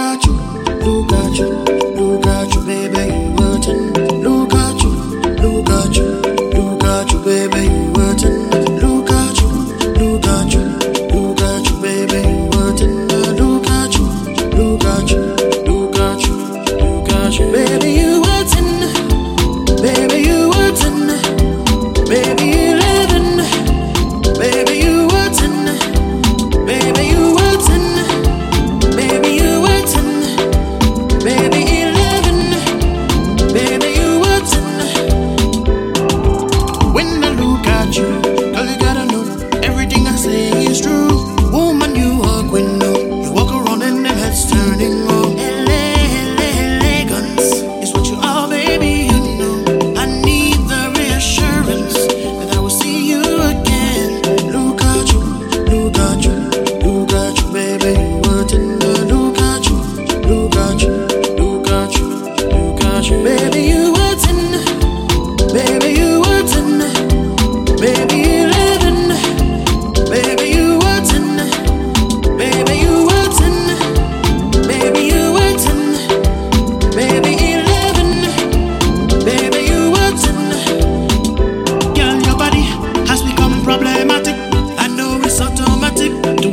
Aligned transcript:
look 0.00 0.22
at 0.22 0.26
you, 0.26 0.32
look 0.32 1.12
at 1.12 1.38
you. 1.38 1.89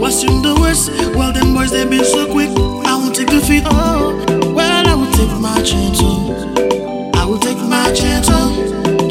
What's 0.08 0.24
in 0.24 0.42
the 0.42 0.56
worst. 0.56 0.90
Well, 1.18 1.34
them 1.34 1.54
boys, 1.54 1.72
they 1.72 1.86
be 1.86 2.02
so 2.02 2.32
quick. 2.32 2.48
I 2.88 2.96
won't 2.96 3.14
take 3.14 3.28
feet. 3.44 3.64
oh. 3.66 4.16
Well, 4.56 4.88
I 4.88 4.96
will 4.96 5.12
take 5.12 5.38
my 5.42 5.62
chance, 5.62 6.00
oh. 6.02 7.12
I 7.14 7.26
will 7.26 7.38
take 7.38 7.58
my 7.58 7.92
chance, 7.92 8.28
oh. 8.32 8.56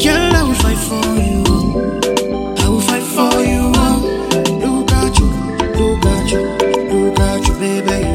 Girl, 0.02 0.34
I 0.34 0.42
will 0.42 0.55
fight 0.55 0.78
for 0.89 1.05
you, 1.20 1.44
oh. 1.48 2.56
I 2.64 2.69
will 2.70 2.80
fight 2.80 3.02
for 3.02 3.44
you, 3.44 3.72
oh. 3.77 4.00
Look 4.64 4.91
at 4.92 5.19
you, 5.19 5.27
look 5.77 6.06
at 6.06 6.33
you, 6.33 6.41
look 6.89 7.20
at 7.20 7.47
you, 7.47 7.55
baby. 7.61 8.05